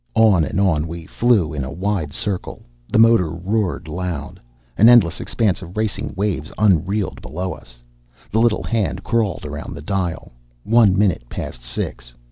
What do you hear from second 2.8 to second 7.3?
The motor roared loud. An endless expanse of racing waves unreeled